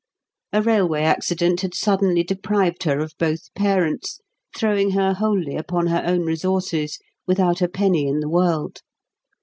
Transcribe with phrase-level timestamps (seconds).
[0.51, 4.19] A railway accident had suddenly deprived her of both parents,
[4.57, 8.81] throwing her wholly upon her own resources, without a penny in the world.